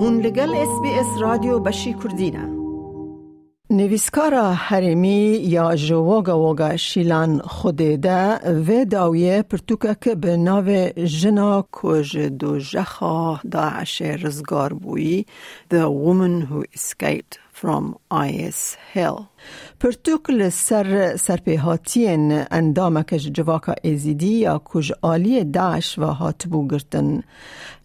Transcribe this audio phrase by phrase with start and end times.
[0.00, 2.48] هون لگل اس بی اس رادیو بشی کردینه
[3.70, 12.18] نویسکارا حریمی یا جواگا وگا شیلان خودیده و داویه پرتوکه که به ناو جنا کج
[12.18, 15.26] دو جخا داعش رزگار بویی
[15.74, 17.47] The Woman Who Escaped.
[17.60, 19.18] From IS Hill.
[19.80, 27.22] پرتوک لسر سرپیهاتین اندامک جواکا ایزیدی یا کج آلی داعش و هاتبو گرتن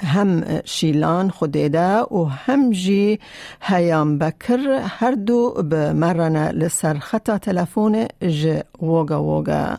[0.03, 3.19] هم شیلان خودیده و هم جی
[3.61, 9.77] هیام بکر هر دو به مرنه لسر خطا تلفون ج وگا وگا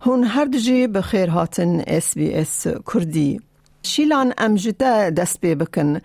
[0.00, 3.40] هون هر جی بخیر هاتن اس بی اس کردی
[3.82, 6.00] شیلان امجده دست بکن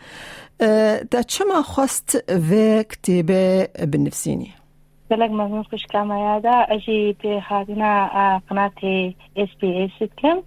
[1.12, 2.18] تا چما خواست
[2.50, 3.46] وێ کتێبێ
[3.92, 4.54] بنفسینی
[5.12, 7.94] gelek mezmun xşkamaya da ejî pê xazina
[8.48, 8.96] qinatê
[9.50, 10.38] SPA dikim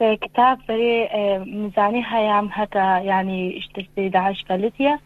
[0.00, 0.96] ev kitap berê
[1.62, 4.98] mizanî heyam heta yanî iştestê daş felitiye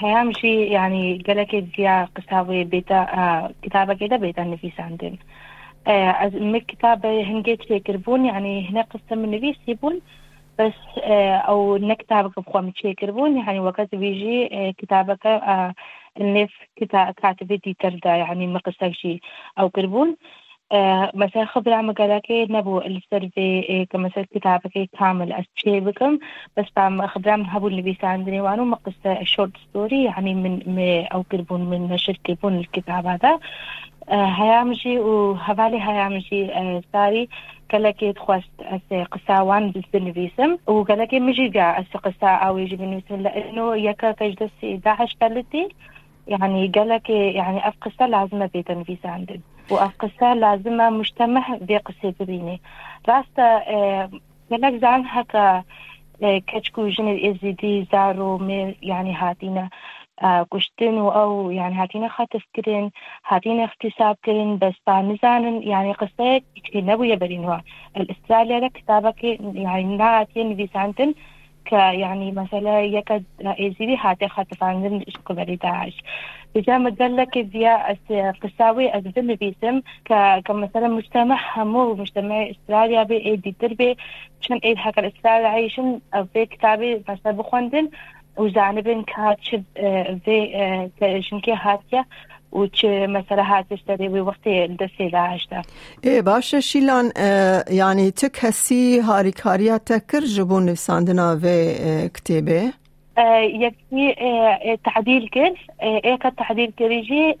[0.00, 3.00] heyam jî yanî gelekê ziya qisa wê bêta
[3.62, 5.18] kitabekê de bêta nivîsandin
[6.24, 9.96] ez min kitabe hingê çêkirbûn yanî hine qisa min nivîsî bûn
[10.60, 10.98] بس
[11.48, 15.26] أو نكتابك بخوا متشيكربون يعني وقت بيجي كتابك
[16.20, 16.50] النف
[17.22, 19.20] كاتبتي تردا يعني مقصك شي
[19.58, 20.16] أو كربون.
[21.14, 26.18] مثلا خبر عم قالك نبو السيرفي كمثلا كتابك كامل أشي بكم.
[26.56, 31.60] بس بعم خبر عم هبو اللي بيساعدني وانو مقصة شورت ستوري يعني من أو كربون
[31.60, 33.38] من نشر كربون الكتاب هذا.
[34.10, 36.50] هيامجي وهبالي هيامجي
[36.92, 37.28] ساري.
[37.70, 44.12] كلاكي تخواست أس قساوان بالنفيسم وكلاكي مجي جا أس قسا أو يجي بالنفيسم لأنه يكا
[44.12, 45.68] كجدس داعش بلتي
[46.26, 52.60] يعني قالك يعني أفقسة لازمة بتنفيس عندن وأفقسة لازمة مجتمع بقصة بريني
[53.08, 53.58] راستا
[54.50, 55.64] قالك زعم هكا
[56.22, 58.48] كتشكو جن الإزيدي زارو
[58.82, 59.70] يعني هاتينا.
[60.22, 62.90] كشتن أو يعني هاتينا خا تفكرين
[63.26, 66.40] هاتينا اختصاب كرين بس نزانن يعني قصة
[66.74, 67.56] نبوية برينوا.
[67.96, 71.14] الاستراليا كتابك يعني ناتين فيسانتن
[71.72, 75.96] يعني مثلا يكاد يزيدي هاتي خاطف عن قبل داعش
[76.54, 77.96] بجامع قال لك فيا
[78.42, 79.80] قساوي أزدم بيسم
[80.44, 83.96] كمثلا مجتمع همو مجتمع إستراليا بي إيدي تربي
[84.40, 86.00] شن إيد حكا الإستراليا عايشن
[86.32, 87.90] في كتابي مثلا بخوندن
[88.38, 89.64] و زانبن که هات شد
[90.26, 92.04] وی جنگی هاتیه
[92.52, 95.62] و چه مثلا هاتش داری وی وقتی دستی لعشته
[96.02, 97.12] ای باشه شیلان
[97.70, 102.72] یعنی تو کسی هاری کاری تکر جبون نفساندنا وی کتیبه؟
[103.42, 104.14] یکی
[104.84, 105.52] تعدیل کرد.
[106.04, 107.34] ایک تعدیل کریجی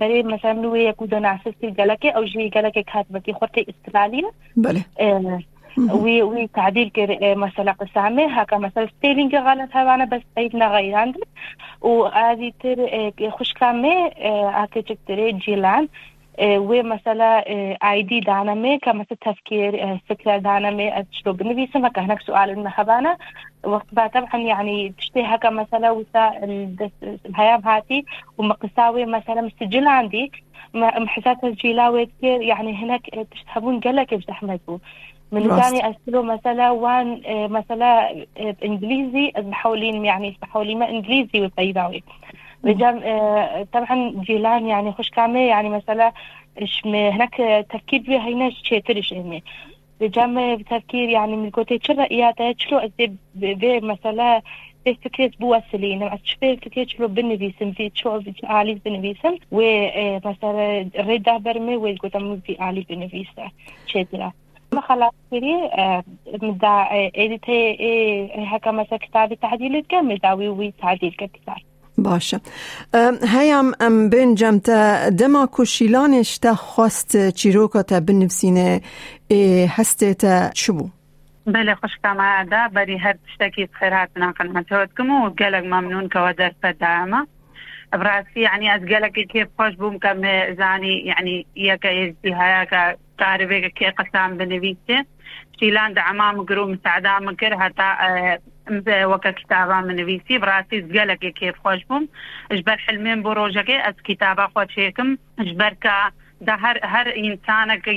[0.00, 4.28] برای مثلا لوی یکو دو نعسستی گلکه او جی گلکه کات بکی خورت استرالیه.
[4.56, 4.84] بله.
[5.78, 6.90] وي وي تعديل
[7.22, 11.24] مثلا قسامة هكا مثلا ستيلينج غلط هوانا بس ايدنا غير عندنا
[11.80, 14.06] وهذه تر خوش كامة
[14.48, 15.88] هكا تري جيلان.
[16.40, 17.44] ومثلا
[17.90, 23.16] آي دي دانمي كمثلا تفكير فكرة دانمي اشلو بنفيسم هكا هناك سؤال المهبانة
[23.64, 26.76] وقت طبعا يعني تشتي هكا مثلا وسائل
[27.26, 28.04] الهيام هاتي.
[28.38, 30.32] ومقساوي مثلا مسجل عندي.
[30.74, 34.80] محسات تسجيلاوي كثير يعني هناك تشتهبون قلق بزحمته
[35.32, 38.24] من ثاني أسأله مثلا وان مثلا
[38.64, 42.02] إنجليزي بحولين يعني بحولي ما إنجليزي وبيضاوي
[42.64, 43.00] رجال
[43.72, 46.12] طبعا جيلان يعني خوش كامل يعني مثلا
[46.84, 49.44] هناك تفكير بها هنا شيترش إني.
[50.02, 54.42] رجال تفكير يعني من كوتي شرا إياتا شلو أزي بي مثلا
[54.84, 61.76] بي فكرة بواسلين؟ مع شبه فكرة شلو بنفيسم في شو عالي بنفيسم ومثلا ريدا برمي
[61.76, 63.50] ويقول في عالي بنفيسة
[63.86, 64.32] شيترا
[64.72, 65.70] مخلصيري
[66.42, 67.78] مدا ايديتي
[68.36, 71.64] هكا مثلا كتابي تعديل كم مدا وي وي تعديل كتابي
[71.98, 72.40] باشه.
[73.24, 78.80] هیام ام بین جم تا دما کشیلانش تا خواست چیروکا تا بنفسینه
[79.68, 80.88] هسته تا چی بو؟
[81.46, 86.08] بله خوش کما دا بری هر تشتکی بخیر هات ناقل متوت کم و گلگ ممنون
[86.08, 87.26] که در پدامه
[87.92, 90.22] براسي يعني یعنی از قالك كيف خوش بوم كم
[90.58, 94.98] زاني يعني یعنی ياك يجدي هياك تعرفێکە کێ قەسان بنویسێ.
[95.58, 97.88] شیلان دە ئەمام گرو مساعدا مکرد هەتا
[99.12, 100.40] وەکە کتابا منویسی.
[100.42, 102.04] بڕاستی زگەلەکێ کێفخۆش بووم.
[102.58, 105.10] ژبەر حلمێن بۆ ڕۆژەکەی ئەس کتابا خۆچێکم
[105.48, 105.98] ژبەرکە
[106.42, 107.88] دا هر هر انسانك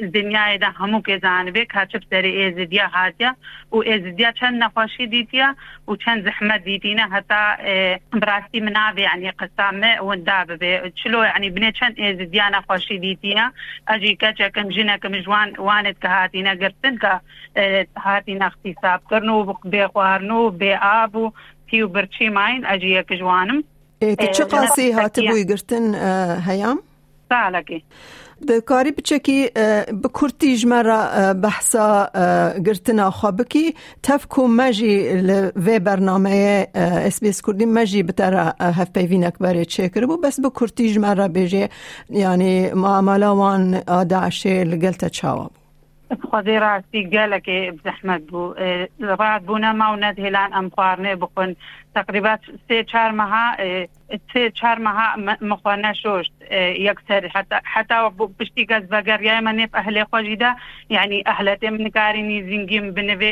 [0.00, 3.36] الدنيا دا همو كزانبه كاتب سري ازديا هاتيا
[3.72, 5.54] و ازديا چند نخوشي ديتيا
[5.86, 7.56] و چند زحمت ديتينا حتى
[8.12, 13.52] براسي منابي يعني قسامه ونداب به چلو يعني بني چند ازديا نخوشي ديتيا
[13.88, 17.20] أجي كچا كم جنا كم جوان وانت كهاتينا قرتن كا
[17.98, 21.32] هاتينا اختصاب كرنو بخوارنو بآبو
[21.70, 23.64] تيو برچي ماين أجي يك جوانم.
[24.02, 25.94] إيه چه قاسي هاتبوي قرتن
[26.46, 26.82] هيام؟
[27.34, 27.82] سالكي
[28.48, 29.48] دکاری بچکی
[30.02, 32.10] به کورتیج مرا بحثا
[32.66, 34.96] گرتنا خوابکی تفکو مجی
[35.66, 40.50] و برنامه اس بی اس کردی مجی بتر هف پیوینک برای چکر بو بس به
[40.50, 41.66] کورتیج مرا بجی
[42.10, 45.63] یعنی معامله وان داعشه لگلتا چاوا بو
[46.30, 50.66] خواهی راستی گله که زحمت بو خوازێرا سیگەلەکێ زەحمەت بوو ڕات بوونە ماونەت هێلان ئەم
[50.74, 51.50] خواردنێ بخۆن.
[51.98, 53.46] تقریبات سێ چارمەها
[54.30, 55.08] سێ چارمەها
[55.50, 56.34] مخواانە شۆشت
[56.88, 57.22] یەکسەر.
[57.74, 57.98] حتا
[58.38, 60.50] پشتی گەز بەگەریایمە نێف ئەهلێ خۆشیدا
[60.96, 63.30] یعنی ئەهلەتێ منکارینی زینگیم بنوێ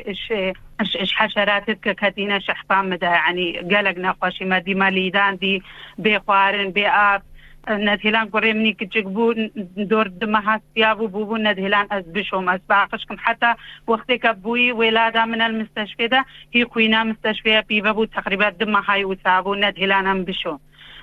[1.19, 5.63] حشراتت کە کەتینە شەحپان مدا عنی گەلک نەخۆشی مەدیمە لیدان دی
[6.05, 7.23] بێ خوارن بێ ئاب
[7.71, 9.35] ندهلان قري مني كتجبو
[9.77, 13.55] دور دمها سيابو بوبو ندهلان از بشوم از باقشكم حتى
[13.87, 20.25] وقتك بوي ولادة من المستشفى ده هي خوينا مستشفى بيبابو تقريبا دمها يوسابو ندهلان ام
[20.25, 20.59] بشو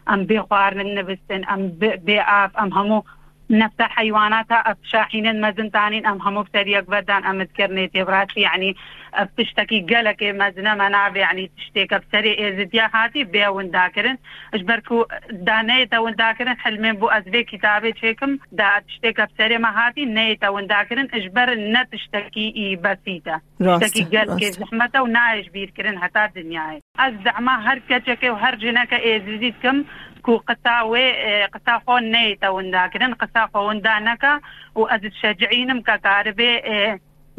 [0.09, 3.03] ام بخوار النبستن ام بآف ام همو
[3.49, 8.75] نفس حيواناتها شاحين مزنتانين ام همو بتريق بدان ام تكرني تبراتي يعني
[9.19, 14.17] بتشتكي قلك مزنا مناب يعني تشتيك بسري ازديا هاتي بي ونداكرن.
[14.53, 16.57] أجبركو دانيتا ونداكرن.
[16.57, 18.37] حلمين بو أزبي كتابي تشيكم.
[18.51, 21.07] دا تشتيك بسري ما هاتي نيتا ونداكرن.
[21.13, 23.41] أجبر نا تشتكي إي بسيطة.
[23.59, 29.83] تشتكي قلك زحمته ونايش بيركرن حتى الدنيا از زعما هر كتشكي وهر جنك ازديتكم
[30.21, 33.13] كو قطاوي قطاخو نيتا ونداكرن.
[33.13, 34.39] قطاخو وندانكا.
[34.75, 36.61] وأز تشجعينم ككاربي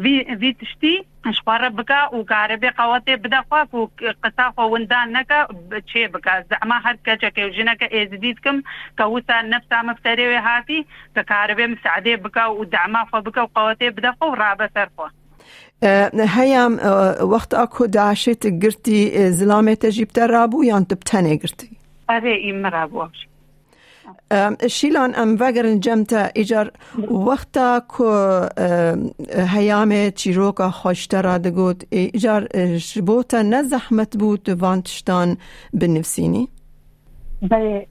[0.01, 1.05] وی تشتی
[1.37, 3.89] شخواره بکا او کار به قوته بده خو کو
[4.25, 5.47] قصا خو وندان نکا
[5.93, 7.89] چه بکا؟ زعما هر کچا کې جنہ کې
[8.23, 8.61] دې کم
[9.01, 13.51] کوتا نفسه مفتری وه هاتی که کار به مساعده بکا او دعما خو بکا او
[13.55, 15.09] قوته بده خو رابه سر خو
[16.37, 16.79] هیام
[17.35, 21.71] وقت اکو داشت ګرتی زلامه تجیب ترابو یان تبتنه ګرتی
[22.09, 23.07] آره این مرابو.
[24.69, 26.73] شیلان ام وگر جمتا ایجار
[27.11, 28.11] وقتا کو
[29.55, 32.49] هیام چیروکا خوشترا دگوت ایجار
[32.79, 35.37] شبوتا نزحمت بود وانتشتان
[35.75, 36.49] بنفسيني
[37.43, 37.87] بله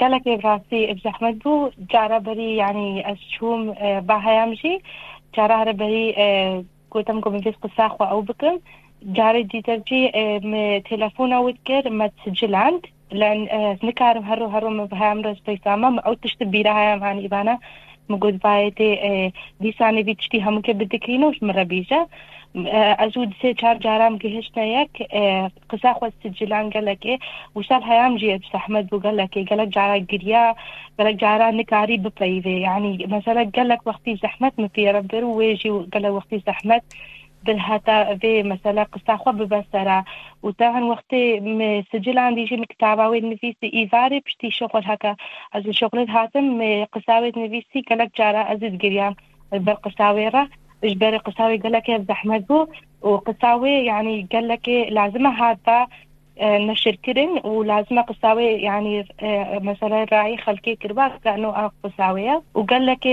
[0.00, 4.82] قالك براسي بزحمت بو جارا بري يعني اشوم باهيامجي
[5.36, 6.14] جارا بري
[6.90, 8.58] قلتم قم بيس قصاخ أو بكم
[9.02, 10.10] جاري ديترجي
[10.90, 13.48] تلفونا وذكر ما تسجل عند لأن نكارم هرو لän
[13.82, 17.58] nikarum harro harro bhamras paisama aut tishte biraha mani ibana
[18.10, 22.08] مگود وایته دیسانی ویچتی هم که بدکینوش مرا بیجا
[22.98, 25.08] ازود سه چار جارام که هشتا یک
[25.70, 27.18] قصا خواست جلان گلکه
[27.56, 30.56] وشال حیام جیب سحمد بو گلکه گلک جارا گریا
[30.98, 36.82] گلک جارا نکاری بپیوه یعنی مثلا گلک وقتی زحمت مپیره برو ویجی گلک وقتی زحمت.
[37.44, 40.04] بالهتا في مثلا قصة خو ببسرة
[40.42, 41.14] وطبعا وقت
[41.92, 43.70] سجل عندي شي كتابة نفيسي.
[43.74, 45.16] إيفاري بشتي شغل هكا.
[45.54, 47.82] از شغل هاتم قصاوي نفيسي.
[47.90, 49.14] قالك جارا أزيد قريان
[49.52, 50.48] بالقصاوي را
[50.84, 52.66] اجباري قصاوي قالك زحمت بو.
[53.02, 55.86] وقصاوي يعني قالك لازم هذا
[56.42, 59.04] نشر كرن ولازم قصاوي يعني
[59.62, 63.08] مثلا راعي خلقي كرباك كأنه قصاوية وقال لك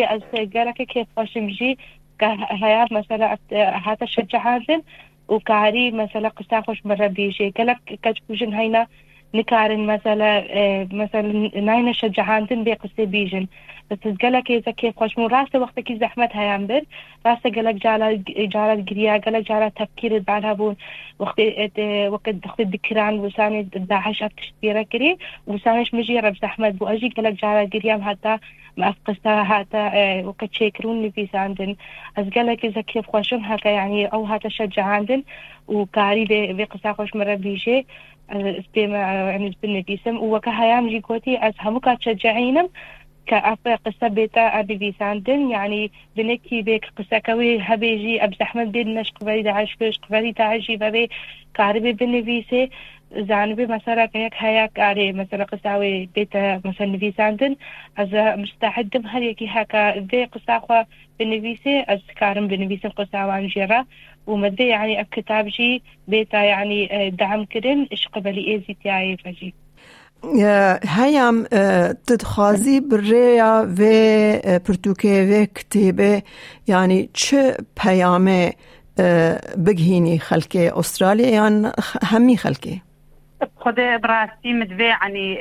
[0.55, 1.77] قال لك كيف مجي
[2.23, 3.37] هيا مثلا
[3.85, 4.81] هذا شجع هذا
[5.27, 7.49] وكاري مثلا قصا خوش مرة بيجي.
[7.57, 8.87] قالك كتبوجن هينا
[9.35, 10.47] نكارن مثلا
[10.93, 11.21] مثلا
[11.61, 13.47] ناينا شجعاندن بقصة بيجن
[13.91, 16.81] بس قالك إذا كيف خوش مو راسة وقتك زحمت هيام بر
[17.25, 20.75] راسة قالك جالا جالا قريا قالك جالا تفكير بعدها بون
[21.19, 21.39] وقت
[22.07, 25.17] وقت وقت الذكران وساني داعش تشتيرا كري
[25.47, 28.37] وسانش مجيرة بزحمت بو أجي قالك جالا قريا حتى
[28.77, 31.75] ما أفقسها هاتا وقت شيكرون لفيس عندن
[32.17, 35.23] از قالك إذا كيف خوشم هكا يعني أو هاتا شجع عندن
[35.67, 37.85] وكاري بقصة خوش مرة بيجي.
[38.31, 42.69] استيما يعني بالنفيسم وكهيام جي كوتي از همو كاتشجعينم
[43.27, 49.11] كأفا قصة بيتا أبي بيساندن يعني بنكي بيك قصة كوي هبيجي أب زحمت بين نش
[49.11, 51.09] قبري داعش بيش قبري داعشي ببي
[51.53, 52.69] كاربي بنفيسي
[53.11, 57.55] زانبي مثلا كيك هياك أري مثلا قصاوي بيتا مثلا نفيساندن
[57.97, 60.83] أز مستعدم هل يكي هكا ذي قصاخوا
[61.19, 63.85] بنفيسي أز كارم بنفيسي قصاوان جيرا.
[64.27, 69.53] ومدي يعني أب كتاب جي بيتا يعني دعم كرن إش قبلي إيزي تياي فجي.
[70.97, 71.43] هیام
[72.07, 73.81] تدخازی بریا و
[74.59, 76.23] پرتوکه و کتیبه
[76.67, 78.53] یعنی چه پیامه
[79.65, 81.71] بگهینی خلکه؟ استرالیا یا
[82.03, 82.81] همی خلکه.
[83.55, 85.37] خود براستی مدوي يعني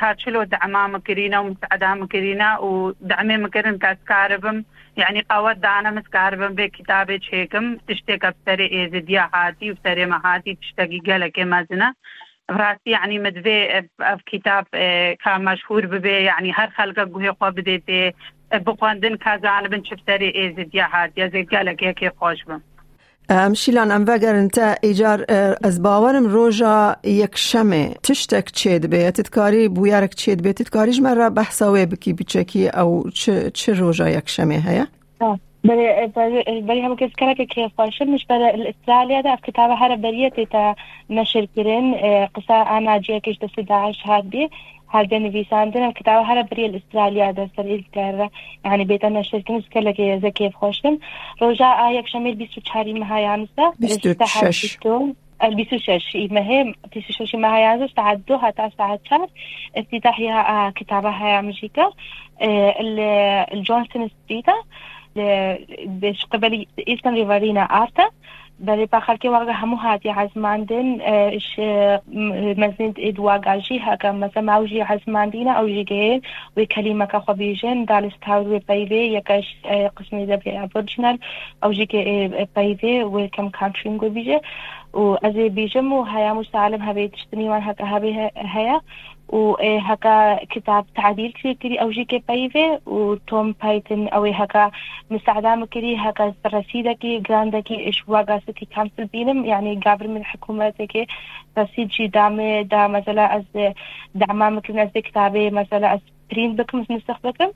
[0.00, 4.64] كاتشلو دعما مكرينا ومساعدة مكرينا ودعمي مكرن كاسكاربم يعني قوات دانا
[4.96, 10.58] یعنی ئەوە دانەمز کاربم بێ کتابێک چێکم تشتێکە سەرێ ئێزە دیا حاتی و سەرێ مەهاتی
[10.60, 11.90] تشتگی گەلەکێ مزنا
[12.48, 14.66] راستی یعنی مدوی اف کتاب
[15.22, 18.14] که مشهور ببه یعنی هر خەلگە گوه خواب دیده
[18.52, 22.62] بقواندن که زانبن چفتر ئێزە دیا از ئەزێ گەلەکێکی خوش بم.
[23.54, 25.20] شیلان ئەم بەگەرنتە ئیجار
[25.64, 26.76] ئەس باوەرم ڕۆژە
[27.22, 32.42] یەکشەمێ تشتێک چێت بێتتکاری بویارێک چێت بێتتکاریش مەرە بەحساوێ بکی چه
[32.76, 32.90] ئەو
[33.58, 34.86] چ ڕۆژە یەکشەمێ هەیە؟
[36.68, 38.40] بری هم کس کرده که خوشمش بر
[38.72, 40.76] اسرائیل ده کتاب هر بریتی تا
[41.10, 41.94] نشر کرن
[42.34, 44.50] قصه آناجیه کش دست داعش هات بی
[44.92, 48.30] بي هذا نویساندن کتاب هر بری الاسترالیا در سر کرده
[48.64, 50.98] یعنی بیتا نشر کنی سکله که زکیف خوشتم.
[51.40, 54.78] روژا آیک شمیل بیستو چاری مهایانسه بیستو شش
[55.40, 56.74] البسوا شش مهم.
[56.96, 59.28] بسوا شش مهايازش تعدو حتى ساعة شهر
[59.76, 61.92] افتتاحها كتابها مجيكا
[63.52, 64.52] الجونسون ستريتا.
[66.30, 68.10] قبل إيستن ريفارينا آرتا.
[68.60, 71.58] بلې برای بخاطر واقع همو هاتی عزماندن اش
[72.58, 76.20] مثلا ادوا گاجی ها که مثلا موجی عزماندین او جگه
[76.56, 79.44] وی کلمه کا خو بیجن دال استاوز وی پیوی یکش
[80.12, 81.18] د بیا ابورجینال
[81.62, 84.40] او جگه پیوی وی کم کانترینگ بیجه.
[84.96, 88.80] كانتري بيجي وازي بيجم وهيا مسالم هبي تشتني وان هكا هبي هيا
[89.28, 94.70] وهكا كتاب تعديل كثير كري أو جيكي بايفي وتوم بايتن أو هكا
[95.10, 101.06] مساعدة كري هكا رسيدكي جراندكي إيش واقاسكي كانسل بينم يعني قابل من حكومتك
[101.58, 103.74] رسيد جي دامي دا مثلا أز
[104.14, 106.00] دعما ممكن أز كتابي مثلا أز
[106.30, 107.52] برين بكم نستخدمكم وأز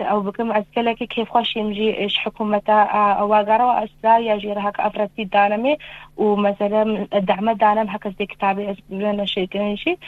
[0.00, 5.76] أو بكم أزكلك كيف خوش يمجي إيش حكومة أواقرا وأستراليا جيرها أفرسي دانمي
[6.16, 9.98] ومثلا الدعم دانم هكا زي كتابي أسبوعنا شيء كنشي.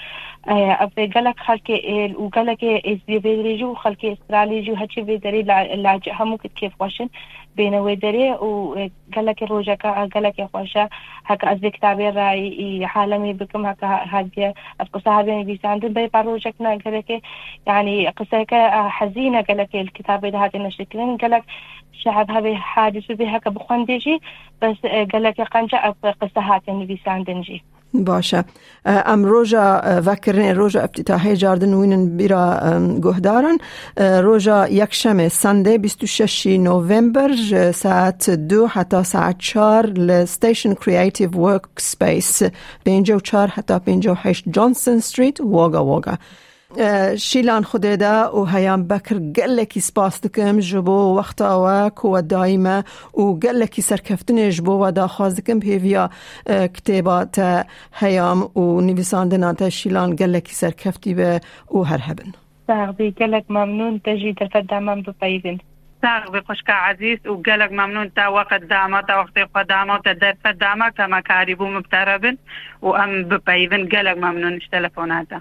[0.48, 1.70] أبي قالك خلك
[2.16, 7.08] وقالك إز بيدريجو خلك أستراليا جو هاتشي بيدري لاجئ همو كيف خوشن.
[7.56, 10.88] بين ودري وقالك روجك قالك خوشا
[11.26, 17.22] هكا أزي كتابي رأي حالمي بكم هكا هادي القصة هذه بيساندن بي باروجكنا قالك
[17.66, 18.46] يعني قصة
[18.88, 21.44] حزينة قالك الكتاب هذه نشكلين قالك
[21.92, 24.20] شعب هذه حادث بها كبخوندجي
[24.62, 28.44] بس قالك قنجة قصة هاتي بيساندنجي باشه.
[28.84, 32.60] ام روژا وکرن روژا افتتاحی جاردن وینن بیرا
[33.02, 33.58] گهدارن.
[33.96, 37.30] روژا یک شمه سنده 26 نوامبر
[37.72, 42.42] ساعت دو حتی ساعت چار لستیشن کریاتیو ورک سپیس
[42.84, 45.40] 54 حتی 58 جانسون ستریت.
[45.40, 46.18] واگا واگا.
[47.18, 52.82] شیلان خوددا و هیام بکر گلکی سپاس دکم جبو وقتا و کو دائما
[53.14, 56.10] و گلکی سرکفتن جبو و دا خواست دکم پیویا
[56.46, 57.38] کتابات
[57.92, 62.32] هیام و نویساندن تا شیلان گلکی سرکفتی به او هر هبن
[62.66, 65.58] ساغبي قالك ممنون تجي تفدى بفايدن
[66.02, 71.20] ساغ بخشك عزيز وقالك ممنون تا وقت داما تا وقت قداما تا درس داما كما
[71.20, 72.36] كاريبو مبتربن
[72.82, 75.40] وام ببايفن قالك ممنون اش تلفوناتا